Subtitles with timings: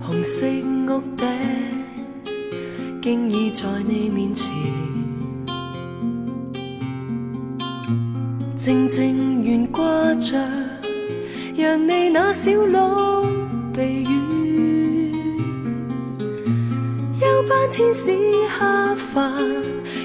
[0.00, 0.46] 红色
[0.88, 1.26] 屋顶，
[3.02, 4.50] 竟已在你面前，
[8.56, 9.25] 静静。
[12.48, 13.26] 小屋
[13.74, 15.10] 避雨，
[17.18, 19.32] 休班天使黑发，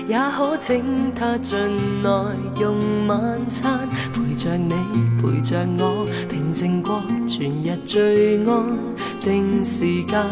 [0.08, 1.54] 也可请他进
[2.02, 2.10] 来
[2.60, 4.74] 用晚餐，陪着你，
[5.22, 8.80] 陪着我，平静过全日最安
[9.24, 10.26] 定时间。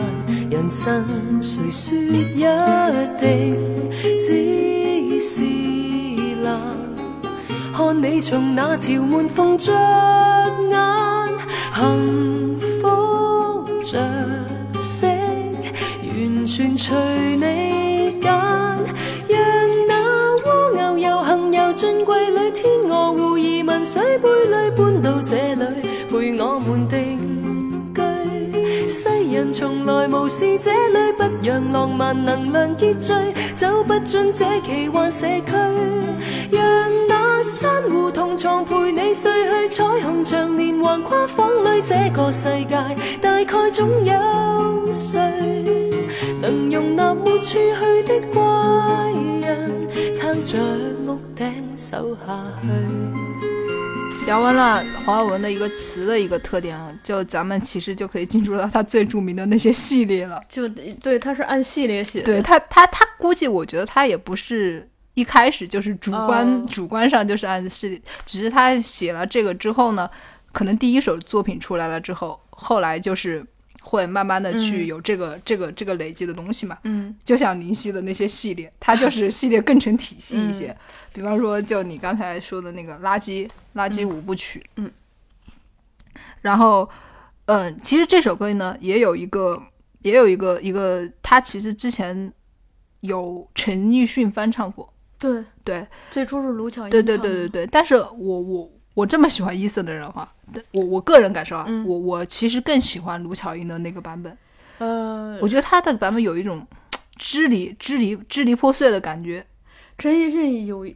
[0.50, 1.04] 人生
[1.40, 6.60] 谁说一定只是蓝？
[7.72, 9.72] 看你从那条门缝中。
[11.80, 13.98] 幸福着
[14.74, 16.92] 色，完全随
[17.38, 18.30] 你拣。
[18.30, 25.64] 让那蜗牛游行游进柜里，天鹅湖，移民水杯里，搬到这里
[26.12, 27.18] 陪我们定
[27.96, 28.90] 居。
[28.90, 33.14] 世人从来无视这里，不让浪漫能量结聚，
[33.56, 35.54] 走不进这奇幻社区。
[36.52, 36.62] 让
[37.08, 38.89] 那珊瑚同床陪。
[54.26, 60.40] 聊完了黄耀文的一个词的一个特点，啊，就咱们其实就可以进入到他最著名的那些系列了。
[60.48, 60.70] 就
[61.02, 62.26] 对，他是按系列写的。
[62.28, 64.88] 对他，他他估计，我觉得他也不是。
[65.20, 70.10] 一开始就是主观，主观上就是按是，只是他写了这个之后呢，
[70.54, 73.46] 可能第一首作品出来了之后，后来就是
[73.82, 76.78] 会慢慢的去有这个这个这个累积的东西嘛。
[76.86, 80.74] 嗯，就像林夕的那些系列，他就是系列更成体系一些。
[81.12, 83.46] 比方说，就你刚才说的那个垃圾
[83.76, 84.90] 垃圾五部曲，嗯。
[86.40, 86.90] 然后，
[87.48, 89.62] 嗯，其实这首歌呢，也有一个
[90.02, 92.32] 也有一个一个，他其实之前
[93.02, 94.88] 有陈奕迅翻唱过。
[95.20, 96.90] 对对，最初是卢巧音。
[96.90, 100.34] 对对对对对，但是我我我这么喜欢 e 森的人话，
[100.72, 104.36] 我我个人感受啊，我我其实更喜欢卢巧音的那个版本。
[104.80, 106.66] 呃，我觉得他的版本有一种
[107.18, 109.46] 支离支离支离破碎的感觉。
[109.98, 110.88] 陈奕迅有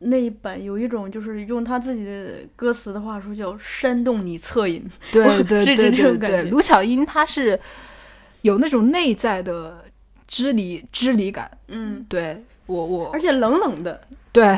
[0.00, 4.84] 那一版有一种，就是用他自己的歌词的话说叫煽动你恻隐。
[5.12, 7.58] 对 对对对对，卢巧音他是
[8.42, 9.84] 有那种内在的
[10.26, 11.48] 支离支离感。
[11.68, 12.42] 嗯，对。
[12.70, 14.00] 我我，而且冷冷的。
[14.30, 14.56] 对，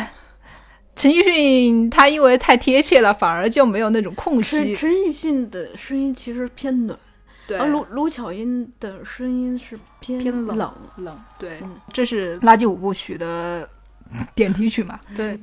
[0.94, 4.76] 陈奕迅他因为太贴切了，反而就没有那种空隙。
[4.76, 6.96] 陈奕迅的声音其实偏暖，
[7.58, 11.16] 而卢卢巧音的声音是偏偏冷冷。
[11.38, 11.58] 对，
[11.90, 13.66] 这是《垃圾五部曲》的
[14.34, 15.00] 点题曲嘛？
[15.16, 15.40] 对。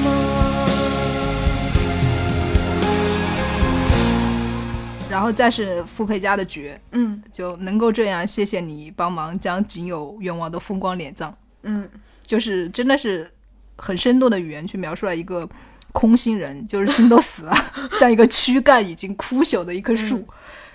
[5.14, 11.32] 然后再是傅佩嘉的绝，嗯，就能够这样，谢谢你帮忙将仅有愿望的风光敛葬，
[11.62, 11.88] 嗯，
[12.24, 13.30] 就是真的是
[13.76, 15.48] 很生动的语言去描述了一个
[15.92, 17.54] 空心人，就是心都死了，
[17.92, 20.28] 像一个躯干已经枯朽的一棵树，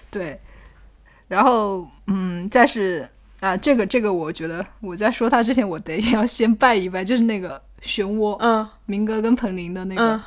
[0.08, 0.38] 对。
[1.26, 3.06] 然后，嗯，再是
[3.40, 10.18] 啊，这个这个，我觉得我在说他之前，我得要先拜一拜，就是那个漩涡，嗯，明哥跟彭羚的那个，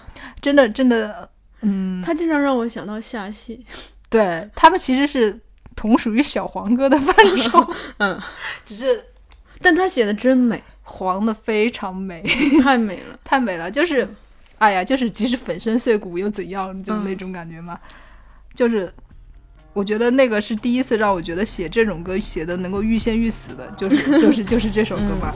[0.41, 1.27] 真的真的，
[1.61, 3.65] 嗯，他经常让我想到下戏。
[4.11, 5.39] 对他们其实是
[5.73, 7.65] 同属于小黄歌的范畴，
[7.99, 8.19] 嗯，
[8.65, 9.01] 只是，
[9.61, 12.21] 但他写的真美，黄的非常美，
[12.61, 14.05] 太美了， 太美了，就是，
[14.57, 17.79] 哎呀，就是即使粉身碎骨又怎样，就那种感觉嘛，
[18.53, 18.93] 就是，
[19.71, 25.33] 我觉得那个是第一次让我觉得写这种歌写的能够欲仙欲死的，就是就是就是这首歌吧。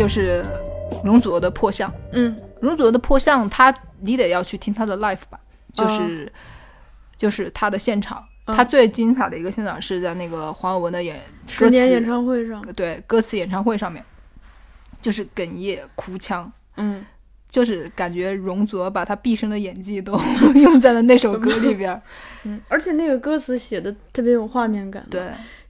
[0.00, 0.42] 就是
[1.04, 5.38] 容祖儿的破相，嗯，容祖儿的破相，他你得要去听他的 l i f e 吧，
[5.74, 6.32] 就是
[7.18, 14.02] 就是他的现场，他最精彩的一个现场是在那个黄文的演，十年演唱会上，对，歌词演唱会上面，
[15.02, 17.04] 就是哽咽哭腔，嗯。
[17.50, 20.18] 就是感觉容祖儿把他毕生的演技都
[20.54, 22.00] 用在了那首歌里边儿，
[22.46, 25.04] 嗯，而且那个歌词写的特别有画面感。
[25.10, 25.22] 对，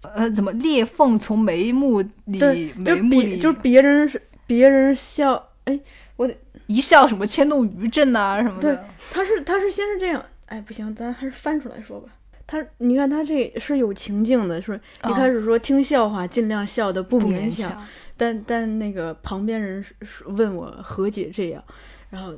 [0.02, 3.38] 呃，怎么裂缝从眉目里眉目里？
[3.38, 5.80] 就是别人是别人笑，哎，
[6.16, 6.30] 我
[6.66, 8.76] 一笑什么牵动余震呐什么的。
[8.76, 8.78] 对，
[9.10, 12.10] 他是他是先是这样，哎不行，咱还是翻出来说吧。
[12.46, 14.74] 他你看他这是有情境的，说
[15.08, 17.82] 一开始说听笑话尽量笑的不勉强。
[18.20, 19.82] 但但那个旁边人
[20.26, 21.64] 问我何解这样，
[22.10, 22.34] 然后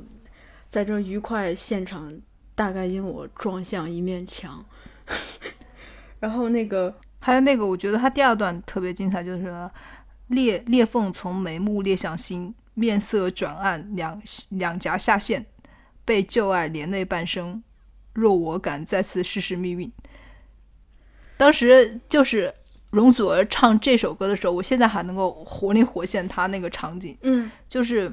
[0.69, 2.17] 在这愉快现场，
[2.55, 4.63] 大概因我撞向一面墙，
[6.21, 9.69] 然后那个还有那个，我觉得他第二段特别精彩，就是
[10.27, 14.21] 裂裂缝从眉目裂向心，面色转暗，两
[14.51, 15.45] 两颊下陷，
[16.05, 17.61] 被旧爱连累半生，
[18.13, 19.91] 若我敢再次试试命运，
[21.37, 22.55] 当时就是。
[22.93, 28.11] 容祖儿唱这首歌的时候，我现在还能够活灵活现他那个场景，嗯，就是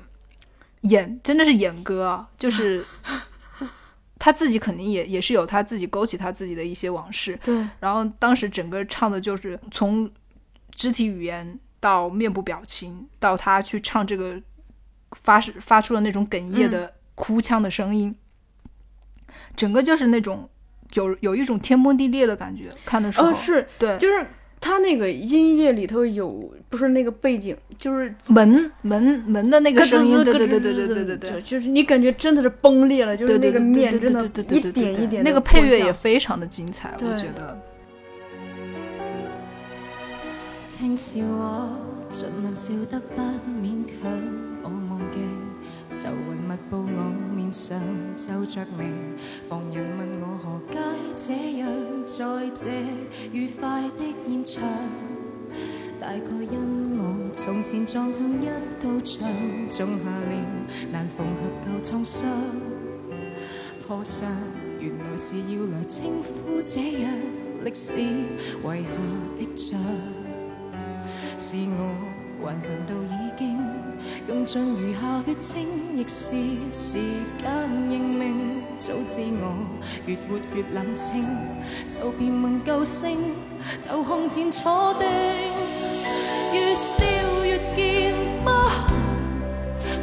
[0.83, 2.83] 演，真的是演歌，就是
[4.19, 7.55] 他自己肯定也也是有他自己勾起他自己的一些往事，对。
[7.79, 10.11] 然后当时整个唱的就是从
[10.75, 14.41] 肢体语言到面部表情，到他去唱这个
[15.13, 18.17] 发发出了那种哽咽的哭腔的声音，
[19.55, 20.49] 整个就是那种
[20.95, 24.27] 有有一种天崩地裂的感觉，看的时候是，对，就是。
[24.61, 35.25] 他那个音乐里头有，不是那个背景，就是门门门的那个声音，对对对对对对对，就是你感觉真的是崩裂了，就是那个面真的，一点一点。
[35.25, 37.57] 那个配乐也非常的精彩，我觉得。
[47.51, 47.77] 上
[48.17, 48.85] 皱着眉，
[49.49, 50.79] 旁人问我何解
[51.17, 51.69] 这样，
[52.07, 52.25] 在
[52.57, 52.71] 这
[53.33, 54.63] 愉快的现场，
[56.01, 58.47] 大概因我从前撞向一
[58.81, 59.29] 道牆，
[59.69, 60.45] 种下了
[60.93, 62.29] 难缝合旧创伤。
[63.85, 64.31] 破伤
[64.79, 67.11] 原来是要来称呼这样
[67.65, 69.81] 历史遗下的伤，
[71.37, 73.30] 是我顽强到已。
[74.29, 76.37] 用尽余下血清，亦是
[76.73, 76.99] 时
[77.39, 78.61] 间认命。
[78.79, 79.55] 早知我
[80.07, 81.25] 越活越冷清，
[81.89, 83.35] 就别问救星，
[83.89, 85.07] 斗空前坐定。
[86.53, 87.05] 越笑
[87.45, 88.15] 越见
[88.45, 88.97] 疤痕，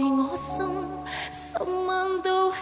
[0.00, 2.56] 是我十万道血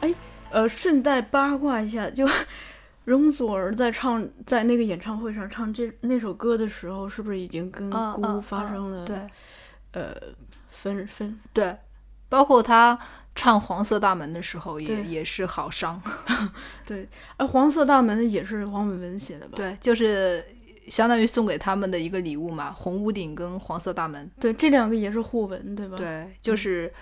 [0.00, 0.14] 哎，
[0.50, 2.26] 呃，顺带八卦一下，就
[3.04, 9.18] 容祖儿在唱在那个演唱会上唱这那首歌的时候，是不是已经跟姑发生了对
[9.92, 10.16] 呃
[10.70, 11.76] 分分对，
[12.30, 12.98] 包括他。
[13.34, 16.00] 唱 《黄色大门》的时候也也是好伤，
[16.86, 19.52] 对，而《黄色大门》也是黄伟文写的吧？
[19.56, 20.44] 对，就是
[20.88, 24.26] 相当于送给他们的一个礼物嘛，《红屋顶》跟《黄色大门》。
[24.40, 25.96] 对，这两个也是互文，对吧？
[25.96, 26.92] 对，就是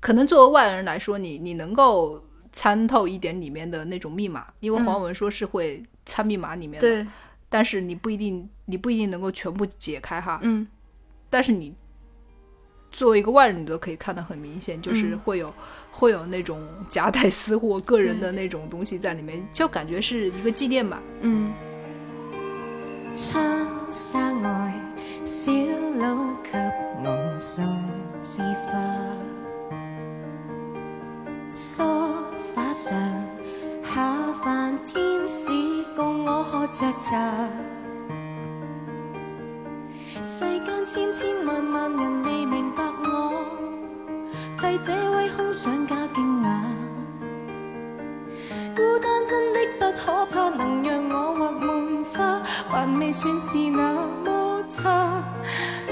[0.00, 7.06] 可能作为外人来说，你你能够参透一点里面的那种密码，因为黄伟文说是会参密码里面的，
[7.48, 10.38] 但是你不一定你不一定能够全部解开哈。
[10.42, 10.66] 嗯，
[11.30, 11.72] 但是你。
[12.92, 15.52] 作为一个外人，你都可以看得很明显，就是会有
[15.90, 21.02] 会有那种夹带私货、个人的那种东西在里面，就感觉是一个纪念吧。
[21.22, 21.50] 嗯。
[23.14, 23.42] 窗
[23.90, 24.72] 纱外，
[25.24, 25.52] 小
[26.42, 26.50] 给
[28.22, 29.74] 枝花，
[31.52, 31.82] 梳
[32.54, 32.94] 化上
[33.82, 34.96] 下凡天
[35.26, 35.50] 使
[35.96, 37.48] 共我喝着茶。
[40.24, 43.44] 世间千千万万人未明白我，
[44.56, 46.62] 替这位空想家惊讶。
[48.76, 55.24] 孤单真的不可怕，能让我画满花，还未算是那么差。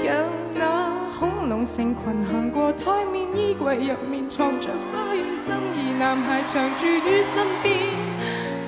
[0.01, 0.15] 让
[0.55, 7.75] 那恐龙成群行过台面，衣柜入面藏着花园，心仪男孩长住于身边，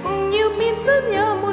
[0.03, 1.53] 梦要面真也没。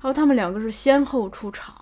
[0.00, 1.74] 然后他们两个是先后出场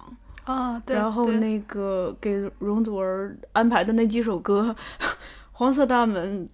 [0.44, 4.74] 啊，对，然后那个给容祖儿安排的那几首歌，
[5.52, 6.48] 《黄色大门》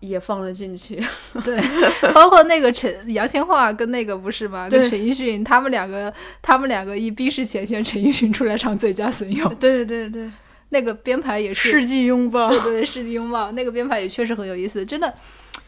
[0.00, 0.96] 也放了进去，
[1.44, 1.60] 对，
[2.12, 4.68] 包括那个陈杨千嬅跟那个不是吗？
[4.68, 6.12] 跟陈奕迅他们两个，
[6.42, 10.28] 他们两个一逼式前，选陈奕迅出来唱最佳损友， 对对对，
[10.70, 15.12] 那个编排也是世纪拥抱，对对，世纪拥抱，那个编排也确实很有意思，真的，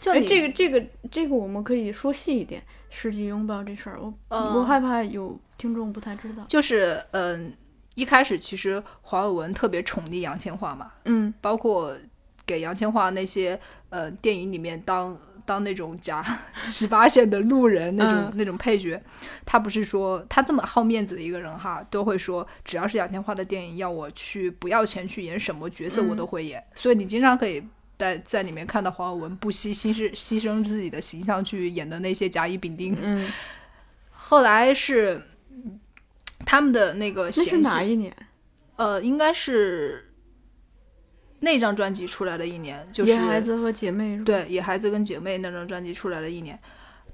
[0.00, 0.82] 就这个这个
[1.12, 2.62] 这个我们可以说细一点。
[2.90, 6.44] 世纪拥抱这事儿，我我害怕有听众不太知道。
[6.48, 7.52] 就是嗯，
[7.94, 11.96] 一开始其实黄伟文特别宠溺杨千嬅嘛，嗯，包括
[12.44, 15.16] 给杨千嬅那些呃电影里面当
[15.46, 16.22] 当那种假
[16.64, 19.00] 十八线的路人那种那种配角，
[19.46, 27.62] 他不是说他这么好面子的一个人哈，都会说只要是杨千嬅的电影，要我去不要钱去演什么角色，我都会演，所以你经常可以。
[28.00, 33.30] 在在里面看到黄晓雯不惜牺牲牺牲自己的形象去演的那些甲乙丙丁，嗯，
[34.10, 35.20] 后来是
[36.46, 38.16] 他们的那个那是哪一年？
[38.76, 40.10] 呃，应该是
[41.40, 46.58] 那张专辑出来的一年，就是《野孩子》和《姐妹》对《野孩子》跟《姐妹》那张专辑出来的一年，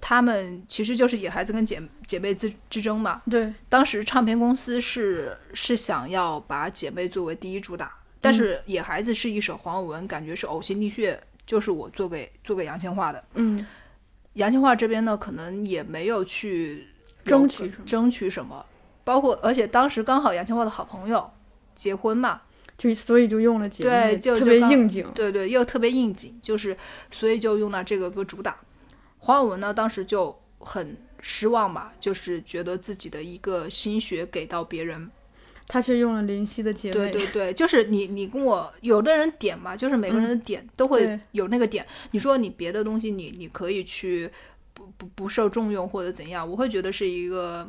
[0.00, 3.20] 他们其实就是《野孩子》跟姐姐妹之之争嘛。
[3.28, 7.95] 对，当时唱片公司是是想要把姐妹作为第一主打。
[8.20, 13.22] 但是《野孩子》是一首黄伟文，感觉是呕心沥血，就是我做给做给杨千嬅的。
[13.34, 13.64] 嗯，
[14.34, 16.86] 杨千嬅这边呢，可能也没有去
[17.24, 18.64] 争取争取什么，
[19.04, 21.28] 包括而且当时刚好杨千嬅的好朋友
[21.74, 22.40] 结婚嘛，
[22.76, 26.76] 就所以就用了几对，就特别应景，对对，又特别应景，就是
[27.10, 28.56] 所以就用了这个歌主打。
[29.18, 35.10] 黄伟文呢，当时就很失望吧，就是觉得自己的一个心血给到别人。
[35.68, 36.94] 他却用了林夕的结尾。
[36.94, 41.84] 对对对，就是你你跟我有的人点嘛，就是每个人的点都会有那个点。
[42.12, 44.30] 你说你别的东西，你你可以去
[44.74, 47.66] 不不不受重用或者怎样，我会觉得是一个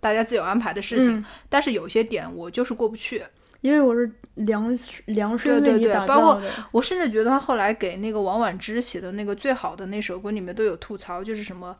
[0.00, 1.24] 大家自有安排的事情。
[1.48, 3.22] 但是有些点我就是过不去，
[3.60, 4.76] 因为我是梁
[5.06, 6.40] 梁山对对对，包括
[6.72, 11.76] 我甚至觉得他后来给那个王菀之写的那个最好的那首歌里面都有吐槽，就是什么。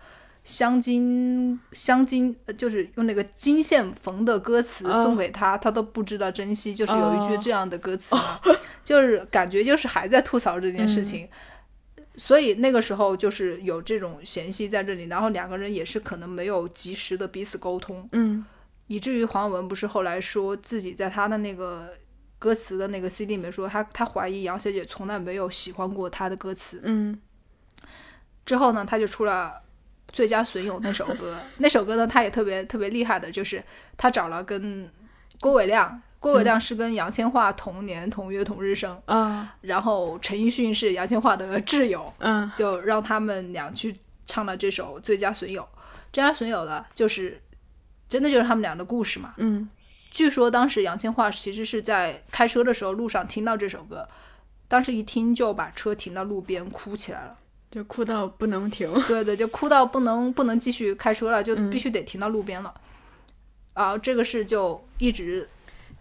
[0.46, 6.72] 镶金镶金，就是用那个金线缝的歌词送给他，他都不知道珍惜。
[6.72, 8.14] 就是有一句这样的歌词，
[8.84, 11.28] 就是感觉就是还在吐槽这件事情。
[12.16, 18.44] 所以那个时候就是有这种嫌隙在这里，然后两个人也是可能没有及时的彼此沟通，嗯，
[18.86, 21.88] 以至于黄伟文不是后来说自己在他的那个
[22.38, 27.18] 歌词的那个 CD 里面说，他他怀疑杨小姐从来没有喜欢过他的歌词，嗯，
[28.46, 29.65] 之后呢，他就出了。
[30.16, 32.06] 最佳损友那首歌， 那首歌呢？
[32.06, 33.62] 他也特别特别厉害的，就是
[33.98, 34.90] 他找了跟
[35.42, 39.54] 郭伟亮，郭伟亮是跟杨千嬅同年同月同日生啊。
[39.60, 45.60] 然后陈奕迅是杨千嬅的挚友，嗯，就让他们俩去唱了这首《最佳损友》。
[46.10, 47.38] 《最佳损友》的就是
[48.08, 49.34] 真的就是他们俩的故事嘛。
[49.36, 49.68] 嗯，
[50.10, 54.08] 据说当时杨千嬅其实是在开车的时候路上听到这首歌，
[54.66, 57.36] 当时一听就把车停到路边哭起来了。
[57.70, 62.72] 就哭到不能停， 对对，就哭到不能不能继续开车了，就必须得停到路边了。
[63.74, 65.46] 啊，这个事就一直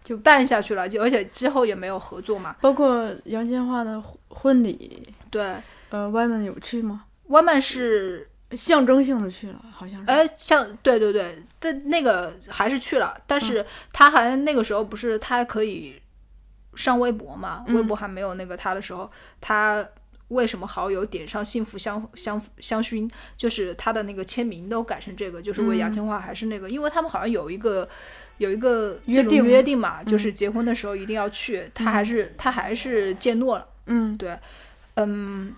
[0.02, 2.56] 就淡下去了，就而且之后也没有合作嘛。
[2.60, 5.54] 包括杨千嬅的婚礼，对，
[5.90, 7.04] 呃，外面有去吗？
[7.26, 10.10] 外面是象征性的去了，好像是。
[10.10, 16.00] 哎，像对对对，但那个还是去了，但是他还那个时候不是他可以
[16.76, 17.62] 上微博嘛？
[17.68, 19.86] 微博还没有那个他的时候，他。
[20.28, 27.88] 为什么好友点上幸福香香香薰，就是他的那个签名都改成这个，就是为杨千嬅还是那个，因为他们好像有一个
[28.38, 34.36] 有一个约定约定嘛，就是结婚的时候一定要去，他还是他还是见诺了，嗯，对，
[34.94, 35.54] 嗯，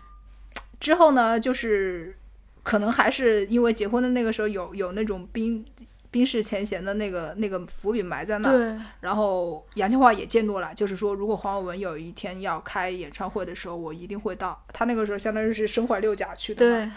[0.79, 2.15] 之后呢，就是
[2.63, 5.65] 可能还是因为结婚的那个时候有有那种冰。
[6.11, 14.59] 冰释前嫌的那个那个伏笔埋在那，然后杨千嬅也见多了，就是说如果黄伟文有一天要开演唱会的时候，我一定会到。
[14.73, 16.91] 他那个时候相当于是身怀六甲去的，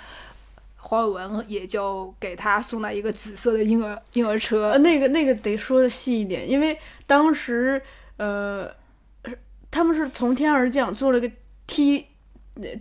[0.77, 4.77] 黄伟文也就给他送来一个紫色的婴儿婴儿车。
[4.77, 7.81] 那个那个得说的细一点，因为当时
[8.17, 8.71] 呃，
[9.69, 11.29] 他们是从天而降，坐了个
[11.67, 12.05] 梯。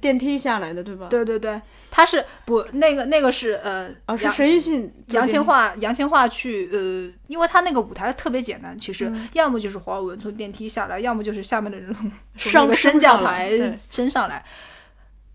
[0.01, 1.07] 电梯下来的对吧？
[1.09, 1.59] 对对对，
[1.91, 11.95] 他是不那个那个是呃，是陈奕迅、杨千嬅、杨千嬅去呃，因为他那个舞台特别简单，其实要么就是黄文从电梯下来，要么就是下面的人
[12.37, 13.51] 上个升降台
[13.91, 14.45] 升上来。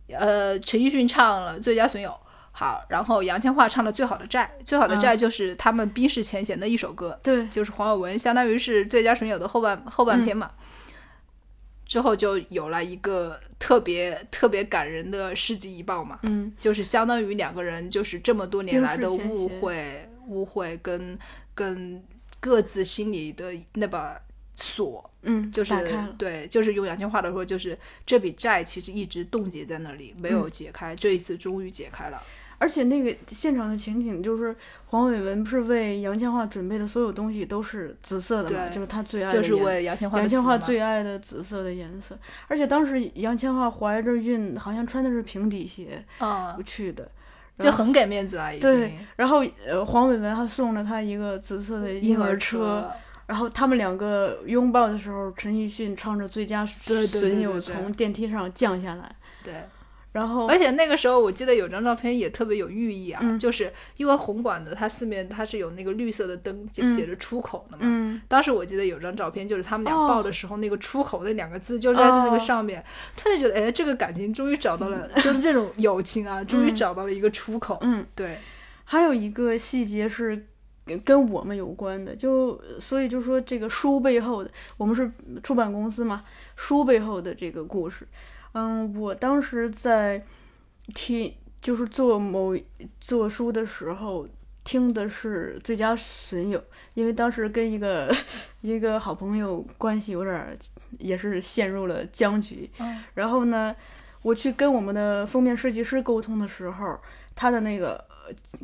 [0.10, 2.10] 呃，陈奕迅唱了《最佳损友》，
[2.52, 10.52] 好，然后杨千嬅唱了《最好的债》，《最好的债》就是他们冰释前嫌的一首歌，对，就是黄文相当于是《最佳损友》的后半后半篇嘛。
[11.86, 21.18] 之后就有了一个特别特别感人的世纪一爆嘛，嗯，就是相当于两个人就是这么多年来的误会误会跟
[21.54, 22.04] 跟
[22.40, 24.20] 各自心里的那把
[24.56, 25.74] 锁，嗯，就是
[26.18, 32.22] 对，就是用杨千嬅的话说，就是这笔债其实一直冻结在那里没有解开，这一次终于解开了。
[32.58, 34.56] 而且那个现场的情景就是，
[34.88, 38.68] 黄伟文不是为杨千嬅准备的所有东西都是紫色的嘛？
[38.70, 42.18] 就是他最爱，就是为杨千嬅，杨千嬅最爱的紫色的颜色。
[42.48, 47.10] 而且当时杨千嬅怀着孕，好像穿的是平底鞋，嗯，去的，
[47.60, 48.52] 就很给面子啊。
[48.52, 48.62] 已经。
[48.62, 52.90] 对，然后呃，黄伟文还送了她一个紫色的婴儿车。
[53.28, 59.16] 然后他们两个拥抱的时候，陈奕迅唱着《最佳损友》从电梯上降下来。
[59.44, 59.52] 对。
[60.16, 68.22] 然后，而且那个时候，我记得有张照片也特别有寓意啊，就是因为红馆子它四面它是有那个绿色的灯，就写着“出口”的嘛。
[68.30, 72.82] 当时我记得有张照片，就是他们俩抱的时候，那个“出口”的两个字就在那个上面。
[73.18, 77.78] 突然觉得，哎，这个感情终于找到了， 就是这种友情啊，终于找到了一个出口。
[77.82, 78.38] 嗯，对。
[78.86, 80.46] 还有一个细节是
[81.04, 85.12] 跟我们有关的，就所以就说这个书背后的，我们是
[85.44, 86.24] 出版公司嘛，
[86.56, 88.08] 书背后的这个故事。
[88.56, 90.22] 嗯，我当时在
[90.94, 92.56] 听，就是做某
[93.02, 94.26] 做书的时候
[94.64, 96.58] 听的是《最佳损友》，
[96.94, 98.10] 因为当时跟一个
[98.62, 100.58] 一个好朋友关系有点，
[100.98, 102.70] 也是陷入了僵局。
[102.80, 103.76] 嗯，然后呢，
[104.22, 106.98] 我去跟我们的封面设计师沟通的时候，
[107.36, 108.02] 他的那个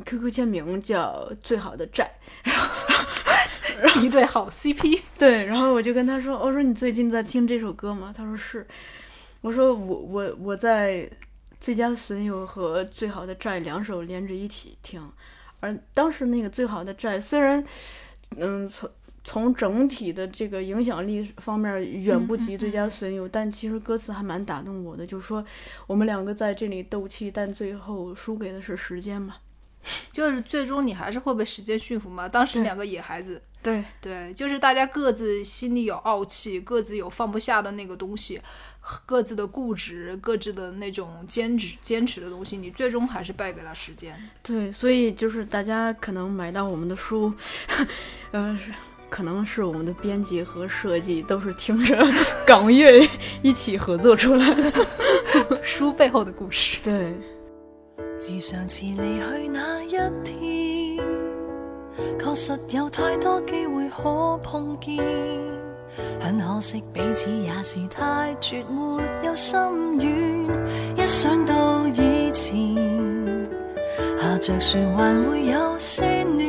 [0.06, 2.10] QQ 签名叫“最好的债”，
[2.44, 8.66] 然后 一对好 CP，对，然后我就跟他说：“我说你最近在听这首歌吗？”他说：“是。”
[9.42, 10.98] 我说我我我在，
[11.60, 15.02] 《最佳损友》和《最好的债》两首连着一起听，
[15.60, 17.62] 而当时那个《最好的债》，虽然，
[18.36, 18.88] 嗯，从
[19.24, 25.04] 从整体的这个影响力方面远不及《最佳损友》，但其实歌词还蛮打动我的。
[25.04, 25.44] 就是说，
[25.88, 29.36] 我们两个在这里斗气，但最后输给的是时间嘛？
[30.12, 32.28] 就是最终你还是会被时间驯服嘛？
[32.28, 38.40] 当时两个野孩子，对对，就是大家各自心里有傲气，各自有放不下的那个东西。
[39.06, 44.14] 各自的固执，各自的那种坚持、坚持的东西，你最终还是败给了时间。
[44.42, 47.32] 对，所以就是大家可能买到我们的书，
[48.32, 48.58] 呃，
[49.08, 51.96] 可能是我们的编辑和设计都是听着
[52.46, 53.08] 港乐
[53.42, 54.72] 一起合作出来的。
[55.62, 56.78] 书背后的故事。
[56.82, 57.14] 对。
[58.40, 59.88] 上次离去那一
[60.24, 60.71] 天。
[62.18, 64.96] 确实有太多机会可碰见，
[66.20, 70.96] 很可惜彼此也是太绝，没有心软。
[70.96, 72.56] 一想到以前，
[74.18, 76.42] 下着雪还会有些暖，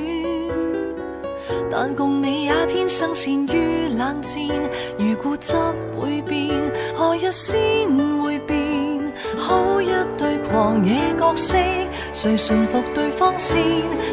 [1.70, 4.42] 但共你也天生善于冷战。
[4.98, 5.56] 如固执
[6.00, 6.50] 会变，
[6.96, 7.58] 何日先
[8.22, 8.64] 会变？
[9.38, 11.58] 好一对狂野角色。
[12.14, 13.60] 谁驯服对方先？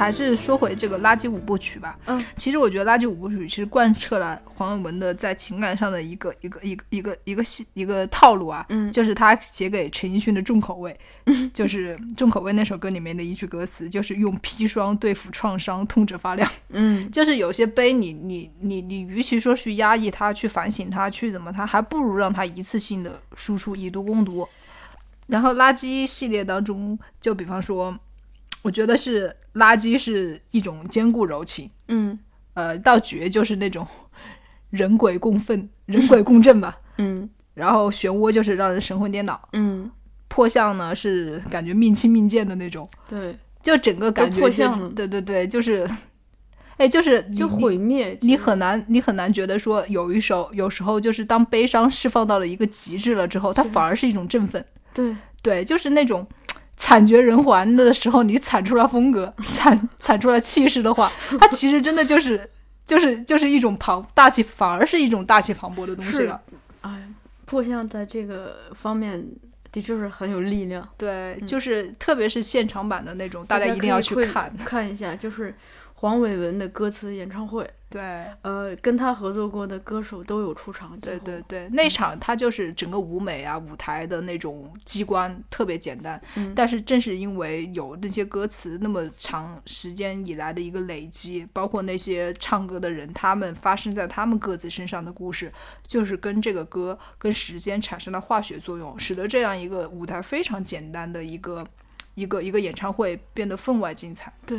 [0.00, 1.98] 还是说回这个垃圾五部曲吧。
[2.06, 8.64] 嗯，其实我觉得垃圾五部曲其实贯彻了黄伟文的在情感上的一个一个一个一个一个系一个套路啊。
[8.70, 10.98] 嗯，就是他写给陈奕迅的重口味，
[11.52, 16.50] 就是重口味那首歌里面的一句歌词，就是用砒霜对付创伤，痛着发亮。
[16.70, 24.48] 嗯， 就是有些悲，你你你你，与其说去压抑它，去反省它，去怎么它，还不如让它一次性的输出，以毒攻毒。
[25.26, 27.94] 然后垃圾系列当中，就比方说。
[28.62, 31.70] 我觉得是垃圾，是一种坚固柔情。
[31.88, 32.18] 嗯，
[32.54, 33.86] 呃，到觉就是那种
[34.70, 36.78] 人鬼共愤、人鬼共振吧。
[36.98, 39.40] 嗯，然后漩涡就是让人神魂颠倒。
[39.54, 39.90] 嗯，
[40.28, 42.88] 破相呢是感觉命轻命贱的那种。
[43.08, 44.92] 对，就整个感觉破相。
[44.94, 45.88] 对对对，就是，
[46.76, 48.16] 哎，就是就毁灭。
[48.20, 54.62] 你很难，你很难觉得说有一首，有时候就是当悲伤释放到了一个极致了之后，它反而是一种振奋。
[54.92, 56.26] 对对，就是那种。
[56.80, 62.48] 惨绝人寰的时候，你惨出了风格， 惨惨出了气势的话，它其实真的就是
[62.86, 66.40] 就是就是一种庞大气，反而是一种大气磅礴的东西了。
[66.80, 67.06] 哎，
[67.44, 69.22] 破相在这个方面
[69.70, 70.88] 的确是很有力量。
[70.96, 75.54] 对，就是特别是现场版的那种，大家一定要去看 看一下，就是。
[76.00, 78.00] 黄伟文的歌词演唱会，对，
[78.40, 80.98] 呃，跟他合作过的歌手都有出场。
[80.98, 86.18] 对对对，那场他就是整个舞美啊，舞台的那种机关特别简单。
[86.36, 86.54] 嗯。
[86.56, 95.52] 但是正是因为有那些歌词那么长时间以来的一个累积，包括那些唱歌的人，他们发生在他们各自身上的故事，
[95.86, 101.62] 就是跟这个歌跟时间产生了化学作用，使得这样一个舞台非常简单的一个
[102.14, 104.32] 一个一个演唱会变得分外精彩。
[104.46, 104.58] 对。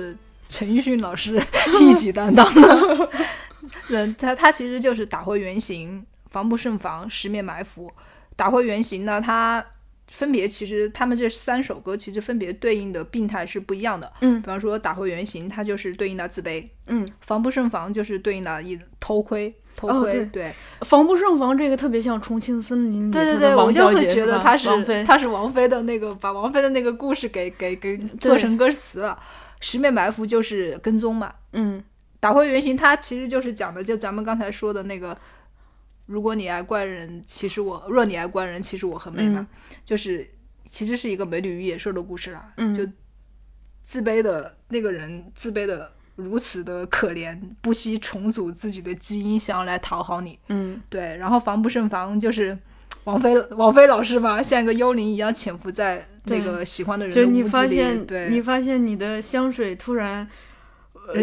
[0.48, 1.42] 陈奕迅老师
[1.80, 3.08] 一起担当了，
[3.88, 6.04] 人 他他其实就是打回原形。
[6.30, 7.90] 防不胜防，十面埋伏，
[8.36, 9.20] 打回原形呢？
[9.20, 9.64] 它
[10.06, 14.10] 分别其实他们这三首歌其实分别对应的病态是不一样的。
[14.20, 16.64] 嗯，比方说打回原形，它就是对应的自卑。
[16.86, 18.62] 嗯，防不胜防就是对应的
[19.00, 20.24] 偷窥，偷窥。
[20.26, 23.10] 对，防不胜防这个特别像重庆森林。
[23.10, 24.68] 对对对，我就会觉得他是
[25.04, 29.18] 他是王菲的那个把王菲的那个故事给给给做成歌词了。
[29.62, 31.34] 十面埋伏就是跟踪嘛。
[31.52, 31.82] 嗯，
[32.20, 35.16] 打回原形它其实就是讲的就咱们刚才说的那个。
[36.10, 39.46] 如果你爱怪人，其实我；若你爱怪人，其实我很美嘛。
[39.84, 40.28] 就是
[40.66, 42.52] 其实是一个美女与野兽的故事啦。
[42.56, 42.74] 嗯。
[42.74, 42.84] 就
[43.84, 50.36] 自卑的那个人，自卑的如此的可怜，不惜重组自己的基因，想要来讨好你。
[50.48, 50.80] 嗯。
[50.88, 52.58] 对，然后防不胜防，就是
[53.04, 57.14] 王菲， 王菲老师嘛，像一个幽灵一样潜伏在那个喜欢的人。
[57.14, 60.28] 就你发现，对，你发现你的香水突然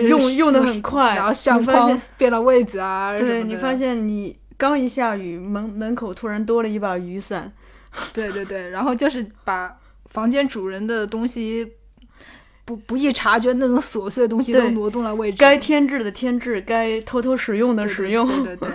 [0.07, 4.39] 用用的很快，然后相框变了位置啊，对你发现你。
[4.57, 7.51] 刚一下雨，门门口突然多了一把雨伞。
[8.13, 9.73] 对对对，然后就是把
[10.07, 11.67] 房间主人的东西
[12.65, 15.37] 不不易察觉那种琐碎的东西都挪动了位置。
[15.37, 18.27] 该添置的添置，该偷偷使用的使用。
[18.27, 18.69] 对对对，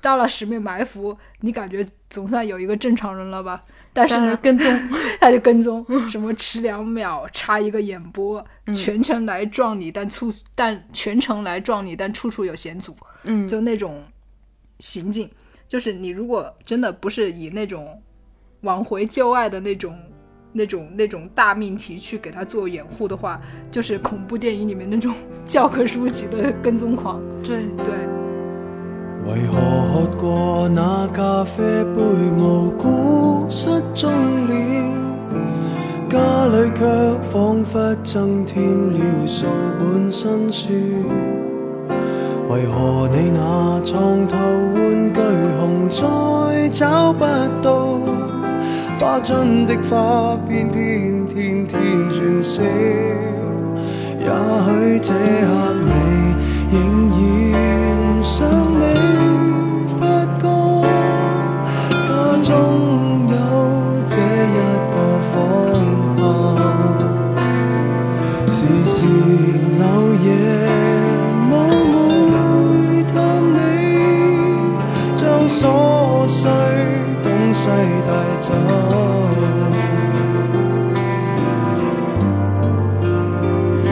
[0.00, 3.64] 到了使命埋伏，你感觉总算有一个正常人了吧？
[3.92, 4.78] 但是呢，跟踪，
[5.20, 12.94] 他 就跟踪，什么迟两秒插一个眼波，全程来撞你，但处但全程来撞你，但处处有险阻。
[13.24, 14.02] 嗯，就那种。
[14.80, 15.28] 行径
[15.68, 18.00] 就是你如果真的不是以那种
[18.62, 19.96] 挽回旧爱的那种
[20.52, 23.40] 那种那种大命题去给他做掩护的话
[23.70, 25.14] 就是恐怖电影里面那种
[25.46, 27.94] 教科书级的跟踪狂对对
[29.26, 29.60] 为何
[30.02, 32.02] 喝过那咖啡杯
[32.36, 34.10] 无故失踪
[34.48, 35.00] 了
[36.08, 36.84] 家里却
[37.30, 39.46] 仿佛增添了数
[39.78, 41.39] 本新书
[42.50, 44.36] 为何你那床头
[44.74, 45.20] 玩具
[45.60, 47.20] 熊再找不
[47.62, 47.96] 到？
[48.98, 51.78] 花樽的花片片天天
[52.10, 52.60] 转色，
[54.20, 56.09] 也许这刻你。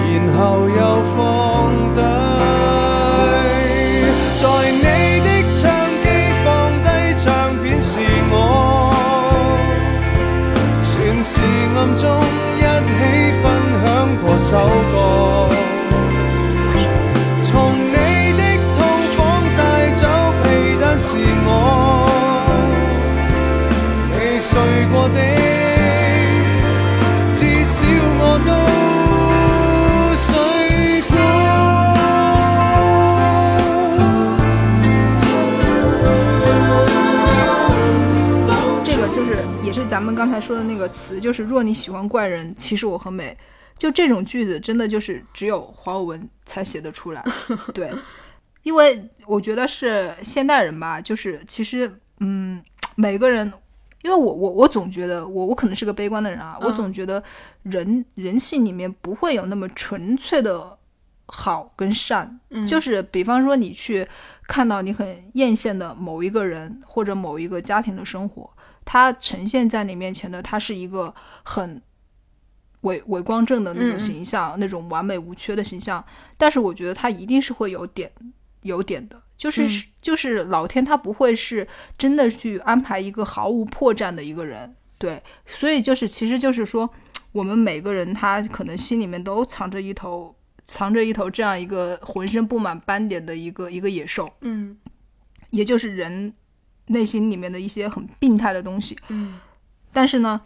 [0.00, 2.00] 然后又放低，
[4.40, 8.60] 在你的唱机放低唱片是我
[10.80, 11.40] 全是
[11.76, 12.18] 暗中
[12.54, 12.62] 一
[12.94, 14.97] 起分享过首。
[39.88, 43.34] 咱们刚才说的那个词，就是若你喜欢怪人，其实我很美，
[43.78, 47.24] 就这种句子，真的就是只有华文才写得出来。
[47.72, 47.90] 对，
[48.64, 52.62] 因为我觉得是现代人吧，就是其实，嗯，
[52.96, 53.50] 每个人，
[54.02, 57.22] 因为我我我总觉得我我可能是个悲观的人啊，我总觉得
[57.62, 60.76] 人人性里面不会有那么纯粹的
[61.26, 64.06] 好跟善，就是比方说你去
[64.46, 68.46] 看到你很艳羡的某一个人或者某一个家庭的生活。
[68.88, 71.80] 他呈现在你面前的，他是一个很
[72.80, 76.02] 伪伪光正的那种形象，那种完美无缺的形象。
[76.38, 78.10] 但是我觉得他一定是会有点
[78.62, 85.22] 有点的，就是就是老天他不会是真的去安排一个毫无破绽的一个人，对。
[85.44, 86.88] 所以就是其实就是说，
[87.32, 94.74] 我们每个人他可能心里面都藏着一头藏着一头这样一个浑身布满斑点的一个一个野兽，嗯，
[95.50, 96.32] 也就是人。
[96.88, 99.38] 内心里面的一些很病态的东西，嗯，
[99.92, 100.40] 但是呢，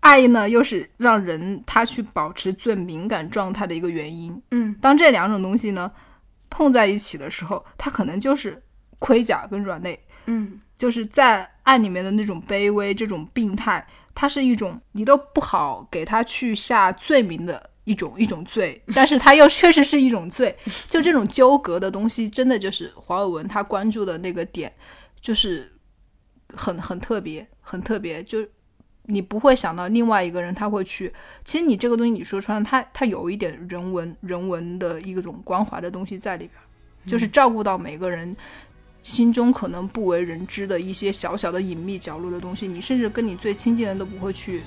[0.00, 5.90] 爱呢又是让人他去保持最敏感状态的一个原因，嗯，当这两种东西呢
[6.50, 8.60] 碰在一起的时候，它可能就是
[8.98, 13.84] 盔甲跟软肋，嗯，就是在爱里面的那种卑微，这种病态，
[14.14, 20.56] 它是一种你都不好给他去下罪名的一种一种罪， 但是他又确实是一种罪，
[20.88, 24.72] 就这种纠葛的东西，真的就是华尔文他关注的那个点，
[25.20, 25.70] 就是。
[26.56, 28.50] 很很特别，很特别，就是
[29.04, 31.12] 你不会想到另外一个人他会去。
[31.44, 36.54] 其实你这个东西你说穿，了，他他有一点人文人文的一种关怀的东西在里边，
[37.06, 38.34] 就是照顾到每个人
[39.02, 44.62] 心中可能不为人知的一些小小的隐秘角落的东西，你甚至跟你最亲近的人都不会去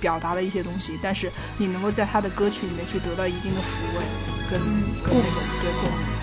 [0.00, 4.04] 表达的一些东西，但是你能够在他的歌曲里面去得到一定的抚慰
[4.50, 4.60] 跟
[5.02, 5.20] 各种
[5.82, 6.15] 共鸣。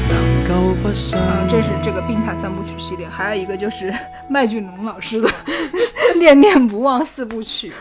[0.09, 3.93] 嗯，这是这个病态三部曲系列，还有一个就是
[4.31, 5.29] 麦浚龙老师的
[6.19, 7.73] 《念念不忘》四部曲，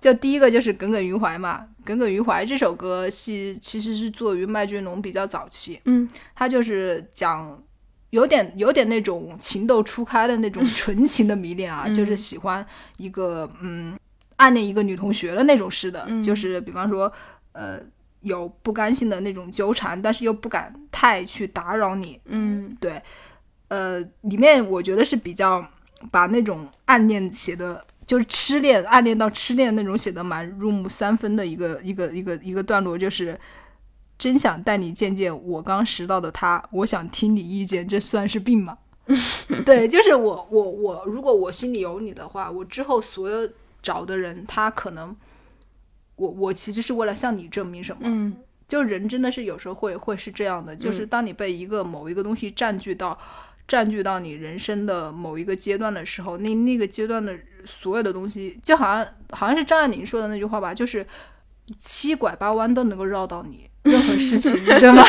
[0.00, 7.58] 就第一个就是《耿耿于怀》嘛，《耿耿于怀》这首歌是其实是作于麦浚龙比较早期，嗯，他就是讲。
[8.10, 12.64] 有点有点那种情窦初开的那种 纯情的迷恋啊，就是喜欢
[12.98, 13.98] 一个嗯
[14.36, 17.10] 暗恋一个女同学的那种似的，就是比方说
[17.52, 17.78] 呃
[18.22, 22.20] 有不甘心的那种纠缠，但是又不敢太去打扰你。
[22.26, 23.00] 嗯，对，
[23.68, 25.64] 呃，里面我觉得是比较
[26.10, 33.38] 把那种暗恋写的，就是痴恋暗恋到痴恋那种写的蛮入木三分的一个一个一个一个段落，就是。
[34.20, 38.76] 真想带你见见我刚识到的他，我想听你意见，这算是病吗？
[39.64, 43.48] 对，就是我，我，我，如果我心里有你的话，我之后所有
[43.82, 45.16] 找的人，他可能，
[46.16, 48.00] 我，我其实是为了向你证明什么？
[48.04, 48.36] 嗯，
[48.68, 53.18] 就人真的是有时候会会是这样的，就是当你被一个某一个东西占据到
[53.66, 61.04] 占据到你人生的某一个阶段的时候，那那个阶段的所有的东西，就好像好像是张爱玲说的那句话吧，就是
[61.78, 63.69] 七拐八弯都能够绕到你。
[63.84, 65.02] 任何事情， 对吗？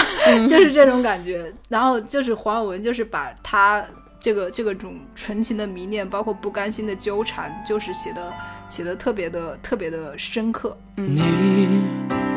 [0.50, 1.46] 就是这种感觉。
[1.70, 3.84] 然后就是黄晓文，就是把他
[4.20, 8.32] 这个这个种纯情的迷恋，包括不甘心的纠缠，就是写的
[8.70, 10.76] 写的特别的特别的深刻。
[10.96, 11.22] 你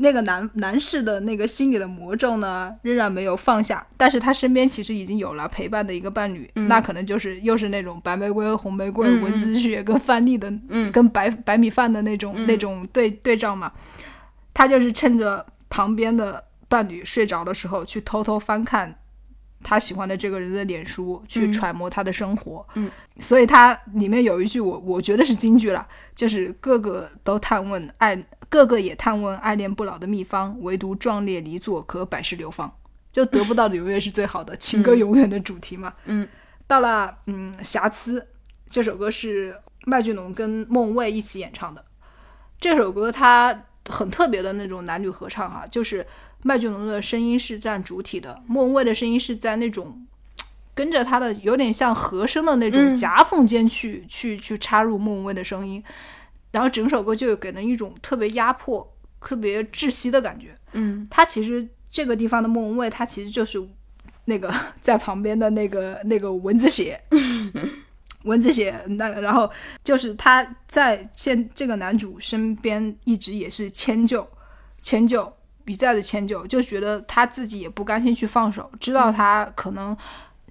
[0.00, 10.52] 那个男男士的那个心里的魔咒呢，仍然没有放下，但是他身边其实已经有了陪伴的一个伴侣，那可能就是又是那种白玫瑰和红玫瑰，文字血跟范例的，
[10.92, 13.70] 跟白白米饭的那种那种对对照嘛。
[14.54, 18.92] 他就是趁着旁边的伴侣睡着的时候，去偷偷翻看
[19.62, 22.66] 他喜欢的这个人的脸书，去揣摩他的生活。
[22.74, 25.86] 嗯，所以他里面有一句我我觉得是金句了，
[26.16, 28.24] 就是个个都探问爱。
[28.48, 32.72] 个个也探问爱恋不老的秘方，唯独壮烈离座可百世流芳，
[33.12, 35.92] 就得不到的永远是最好的情歌，永远的主题嘛。
[36.06, 36.26] 嗯，
[36.66, 38.26] 到了嗯瑕疵
[38.70, 41.84] 这首歌是麦浚龙跟孟蔚一起演唱的，
[42.58, 46.06] 这首歌它很特别的那种男女合唱哈，就是
[46.42, 50.06] 麦浚龙的声音是占主体的，孟蔚的声音是在那种
[50.74, 55.82] 跟着他的有点像和声的那种夹缝间去去去插入孟蔚的声音。
[56.52, 58.86] 然后整首歌就有给人一种特别压迫、
[59.20, 60.54] 特别窒息的感觉。
[60.72, 63.58] 嗯，他其实这个地方的莫文蔚，他其实就是
[64.24, 67.00] 那个 在旁边的那个那个蚊子血，
[68.24, 68.74] 蚊子血。
[68.88, 69.50] 那然后
[69.84, 74.26] 就是他在现这个男主身边，一直也是迁就、
[74.80, 75.30] 迁就、
[75.66, 79.94] 一再的迁就，就觉得他自己也不甘心去放手，知道他可能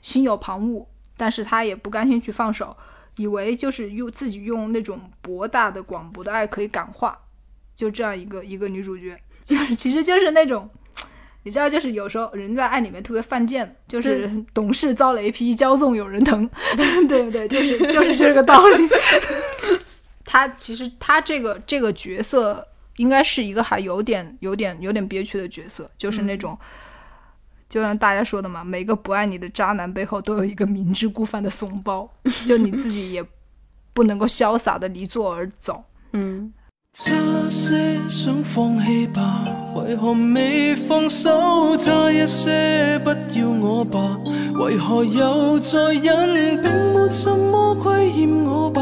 [0.03, 0.85] 心有旁骛，
[1.17, 2.77] 但是他也不甘心去放手。
[3.21, 7.17] 以为就是用自己用那种博大的、广博的爱可以感化，
[7.75, 10.69] 就这样一个一个女主角，就 是其实就是那种，
[11.43, 16.47] 你知道，就是有时候人在爱里面特别犯贱，就是懂事遭雷劈，骄纵有人疼，
[17.09, 17.47] 对不对？
[17.47, 18.83] 就是就是这个道理。
[20.23, 22.65] 他其实他这个这个角色
[22.97, 26.57] 应该是一个还有点有点有点憋屈的角色，就是那种。
[27.69, 32.09] 就像大家说的嘛，每个不爱你的渣男背后都有一个明知故犯的怂包，
[32.45, 33.23] 就你自己也
[33.93, 36.51] 不能够潇洒的离座而走， 嗯。
[37.05, 37.13] 差
[37.47, 39.45] 些想放弃吧，
[39.75, 41.77] 为何未放手？
[41.77, 43.99] 差一些不要我吧，
[44.59, 46.59] 为何又再忍？
[46.59, 48.81] 并没什么亏欠我吧，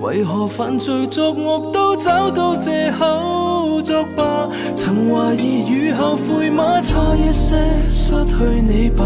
[0.00, 4.48] 为何犯罪作恶都找到借口作罢？
[4.74, 6.80] 曾怀疑雨后悔吗？
[6.80, 9.04] 差一些失去你吧，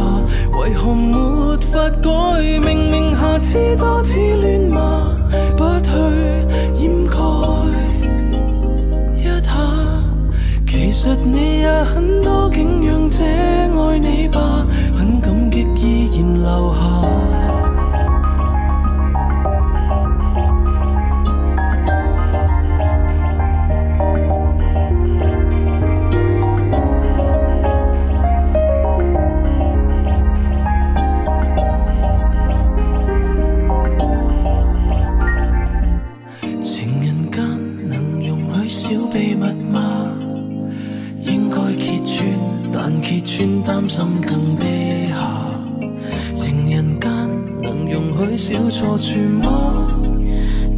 [0.63, 2.41] 为何没法改？
[2.41, 5.13] 明明下次多次乱骂，
[5.57, 7.84] 不去掩盖。
[10.85, 17.14] 其实你也很多景仰者爱你吧，很感激依然留下。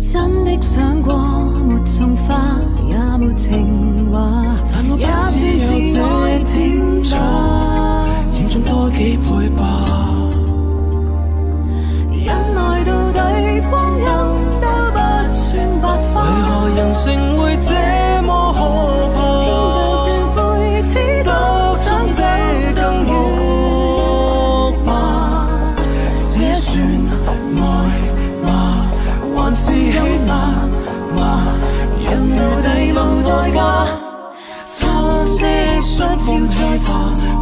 [0.09, 1.14] 真的想过，
[1.67, 2.59] 没种花，
[2.89, 3.76] 也没情。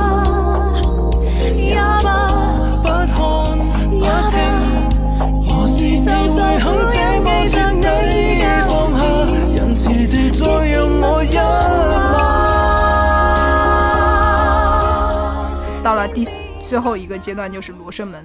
[16.13, 16.25] 第
[16.67, 18.23] 最后一个阶段就是《罗生门》，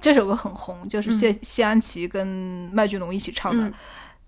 [0.00, 2.26] 这首歌很红，就是谢谢安琪跟
[2.72, 3.70] 麦浚龙一起唱的。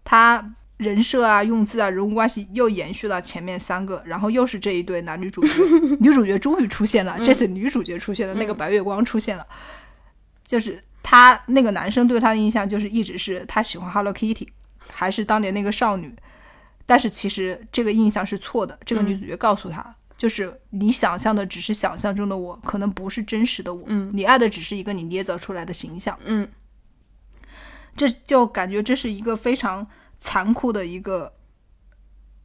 [0.05, 5.53] 他人设啊、用字啊、人物关系又延续了前面三个，然后又是这一对男女主角，
[6.01, 7.19] 女主角终于出现了。
[7.23, 9.47] 这次女主角出现的那个白月光出现了，
[10.47, 14.49] 就是他那个男生对她的印象就是一直是他喜欢 Hello Kitty，
[14.89, 16.15] 还是当年那个少女，
[16.85, 18.79] 但是其实这个印象是错的。
[18.85, 19.97] 这个女主角告诉他。
[20.23, 23.83] 就是你想象的只是想象中的我，可能不是真实的我。
[23.87, 26.17] 嗯，你爱的只是一个你捏造出来的形象。
[26.25, 26.49] 嗯，
[27.97, 29.85] 这就感觉这是一个非常
[30.21, 31.33] 残酷的一个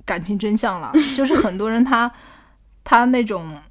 [0.04, 0.92] 感情真相了。
[1.16, 2.12] 就是很多人他
[2.84, 3.62] 他那种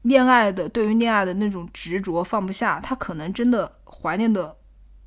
[0.00, 4.56] 恋爱的，对于恋爱的那种执着放不下，他可能真的怀念的，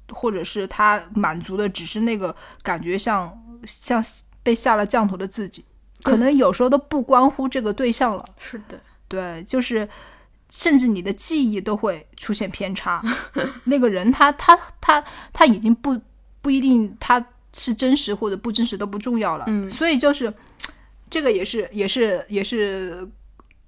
[0.10, 4.00] 或者是他满足的，只是那个感觉像像
[4.44, 5.66] 被下了降头的自己。
[6.04, 9.88] 可能有时候都不关乎这个对象了，是的，对，就是，
[10.50, 13.04] 甚至你的记忆都会出现偏差。
[13.66, 16.00] 那个人他他他他已经不
[16.42, 17.24] 不一定他
[17.54, 19.46] 是真实或者不真实都不重要了。
[19.48, 20.32] 嗯，所以就是
[21.10, 23.08] 这个也是也是也是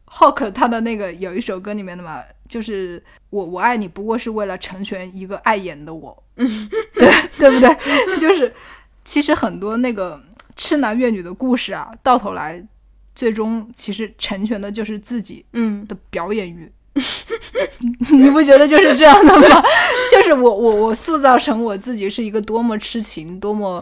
[0.07, 6.23] Hulk 他的那个有一首歌里面的嘛，就是我我爱你不过是为了成全一个爱眼的我。
[6.35, 8.17] 嗯， 对对不对？
[8.19, 8.53] 就是
[9.03, 10.21] 其实很多那个。
[10.59, 12.61] 痴男怨女的故事啊，到头来，
[13.15, 16.69] 最终其实成全的就是自己，嗯，的表演欲，
[18.11, 19.63] 你不觉得就是这样的吗？
[20.11, 23.81] 就是我我我塑造成我自己是一个多么痴情，多么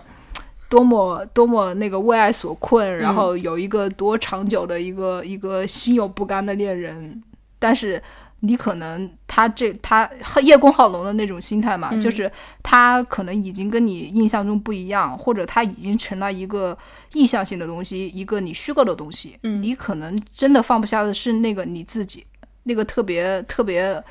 [0.70, 7.22] 多么多么那个为爱所困，然后有一个多长久的一个一个心有不甘的恋人，
[7.58, 8.00] 但是。
[8.48, 10.10] 你可能他这他
[10.42, 12.32] 叶公好龙的那种心态嘛，就是
[12.64, 16.76] 他可能已经跟你印象中不一样，或者他已经成了一个
[17.14, 19.38] 意向性的东西，一个你虚构的东西。
[19.44, 22.26] 嗯，你可能真的放不下的是那个你自己，
[22.64, 24.02] 那个特别特别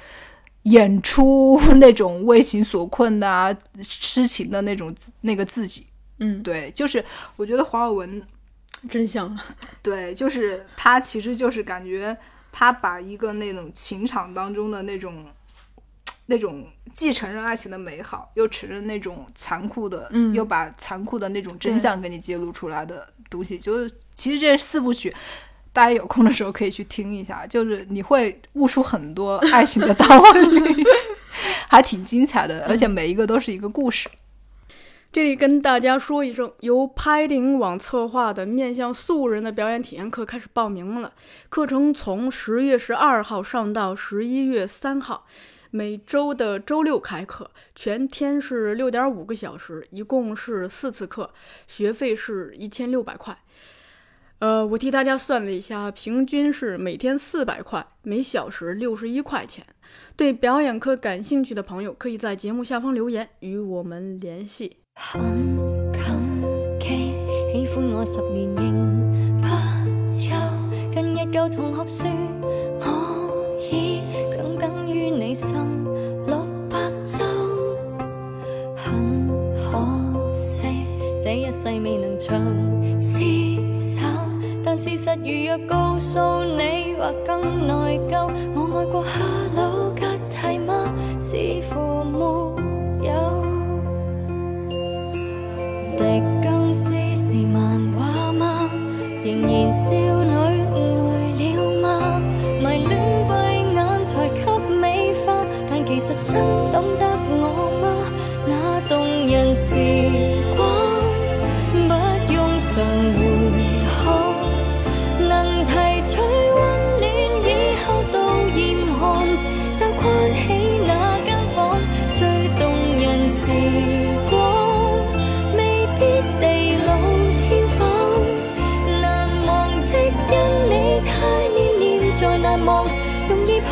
[0.64, 5.87] 演出 那种为情所困的、痴情的那种那个自己。
[6.18, 7.03] 嗯，对，就是
[7.37, 8.22] 我觉得华尔文
[8.91, 9.34] 真相，
[9.80, 12.14] 对，就是他其实就是感觉。
[12.59, 15.23] 他把一个那种情场当中的那种，
[16.25, 25.15] 那种既承认爱情的美好，又承认那种残酷的，嗯，又把残酷的那种真相给你揭露出来的东西，就是其实这四部曲，
[25.71, 30.65] 大家有空的时候可以去听一下，就是你会悟出很多爱情的 道理，
[31.69, 34.09] 还挺精彩的，而且每一个都是一个故事。
[35.17, 41.11] 这里跟大家说一声，由拍顶网策划的面向素人的表演体验课开始报名了。
[41.49, 45.27] 课程从十月十二号上到十一月三号，
[45.71, 51.31] 每周的周六开课，全天是六点五个小时，一共是四次课，
[51.67, 53.35] 学费是一千六百块。
[54.41, 59.64] 呃，我替大家算了一下，平均是每天四百块，每小时六十一块钱。
[60.14, 64.77] 对表演课感兴趣的朋友，可以在节目下方留言与我们联系。
[64.99, 65.20] 很
[65.92, 66.03] 感
[66.80, 67.14] 激，
[67.53, 70.34] 喜歡我十年仍不休。
[70.94, 72.11] 近日有同學说
[72.80, 74.01] 我已
[74.34, 75.55] 耿耿於你心
[76.26, 76.38] 六
[76.70, 77.24] 百周，
[78.74, 79.28] 很
[79.70, 80.62] 可惜，
[81.22, 84.03] 這一世未能長厮守。
[84.64, 88.32] 但事實如若告訴你，或更內疚。
[88.55, 89.11] 我愛過哈
[89.55, 90.90] 魯吉蒂吗？
[91.20, 91.34] 似
[91.70, 92.56] 乎没。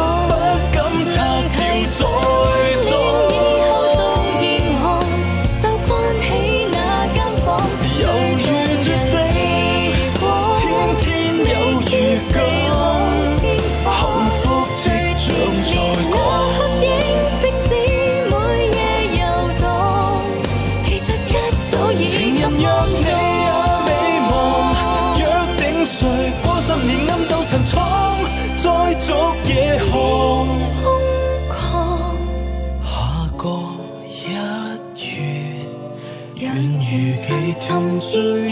[38.16, 38.43] you